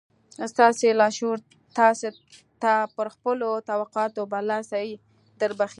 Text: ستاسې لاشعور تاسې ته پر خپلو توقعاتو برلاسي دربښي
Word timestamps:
ستاسې 0.51 0.87
لاشعور 0.99 1.37
تاسې 1.77 2.07
ته 2.61 2.73
پر 2.95 3.07
خپلو 3.17 3.49
توقعاتو 3.69 4.21
برلاسي 4.31 4.87
دربښي 5.39 5.69